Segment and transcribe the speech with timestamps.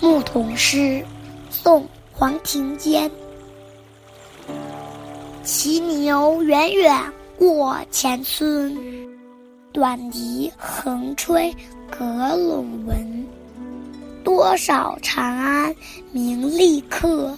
[0.00, 1.04] 牧童诗
[1.50, 3.10] 宋黄庭坚：
[5.42, 6.96] 骑牛远远
[7.38, 8.76] 过前村，
[9.72, 11.52] 短笛横吹
[11.90, 13.26] 隔陇闻。
[14.22, 15.74] 多少长安
[16.12, 17.36] 名利客，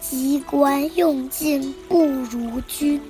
[0.00, 3.00] 机关用尽不如君。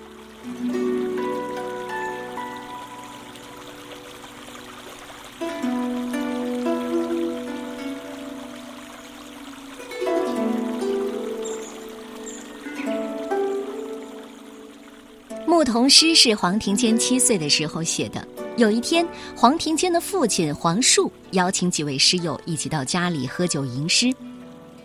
[15.54, 18.26] 牧童诗是黄庭坚七岁的时候写的。
[18.56, 24.12] 有一天，黄庭坚的父亲黄树邀请几位诗友一起到家里喝酒吟诗，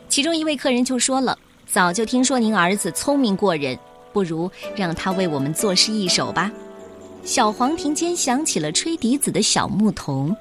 [0.09, 3.75] 其中一位客人就说了：“早就听说您儿子聪明过人，
[4.13, 6.51] 不如让他为我们作诗一首吧。”
[7.25, 10.37] 小黄庭坚想起了吹笛子的小牧童，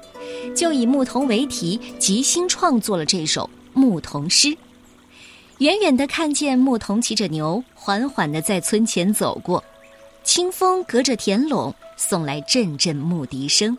[0.55, 4.55] 就以牧童为题，即兴创作了这首牧童诗。
[5.57, 9.63] 远远的看见牧童骑着牛，缓缓的在村前走过。
[10.23, 13.77] 清风隔着田垄送来阵阵牧笛声，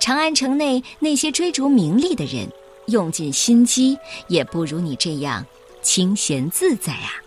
[0.00, 2.48] 长安城内那些追逐名利的人，
[2.86, 3.96] 用尽心机
[4.26, 5.44] 也不如你这样
[5.82, 7.22] 清闲自在啊！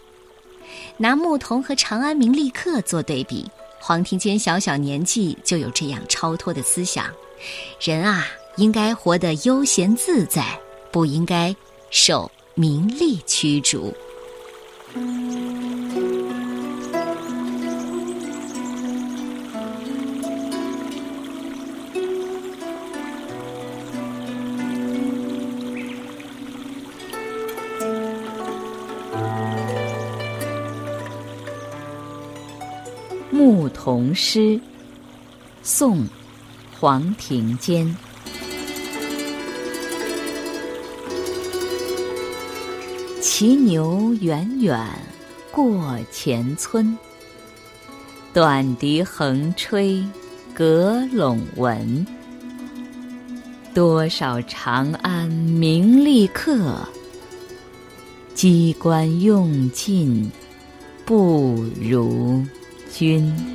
[0.97, 7.05] 拿牧童和长安名利客做对比，黄庭坚小小年纪就有这样超脱的思想：
[7.79, 10.45] 人啊，应该活得悠闲自在，
[10.91, 11.55] 不应该
[11.89, 13.93] 受名利驱逐。
[33.31, 34.59] 牧童诗，
[35.63, 35.99] 宋·
[36.77, 37.95] 黄庭坚。
[43.21, 44.85] 骑牛远远
[45.49, 46.97] 过前村，
[48.33, 50.05] 短笛横吹
[50.53, 52.05] 阁陇闻。
[53.73, 56.85] 多少长安名利客，
[58.33, 60.29] 机关用尽
[61.05, 62.43] 不如
[62.91, 63.51] 君。